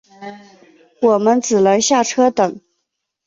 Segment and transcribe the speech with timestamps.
[1.03, 2.59] 我们只能下车等